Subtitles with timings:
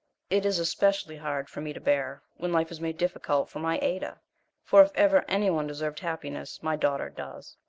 [0.31, 3.77] It is especially hard for me to bear, when life is made difficult for my
[3.83, 4.19] Ada,
[4.63, 7.55] for if ever any one deserved happiness my daughter does.